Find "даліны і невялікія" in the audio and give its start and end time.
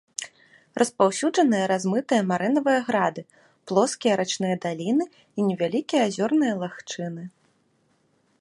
4.67-6.01